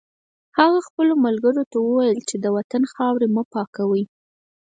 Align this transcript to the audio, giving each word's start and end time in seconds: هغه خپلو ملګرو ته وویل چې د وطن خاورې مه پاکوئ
هغه 0.59 0.79
خپلو 0.87 1.13
ملګرو 1.25 1.63
ته 1.71 1.77
وویل 1.87 2.19
چې 2.29 2.35
د 2.39 2.45
وطن 2.57 2.83
خاورې 2.93 3.27
مه 3.35 3.43
پاکوئ 3.53 4.03